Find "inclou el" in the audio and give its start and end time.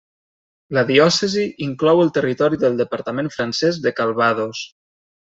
1.65-2.09